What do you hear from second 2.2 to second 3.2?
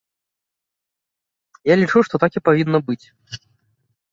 так і павінна быць.